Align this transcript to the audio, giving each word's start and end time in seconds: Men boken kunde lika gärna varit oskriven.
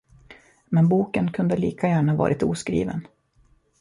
Men 0.65 0.89
boken 0.89 1.31
kunde 1.31 1.55
lika 1.57 1.87
gärna 1.87 2.15
varit 2.15 2.43
oskriven. 2.43 3.07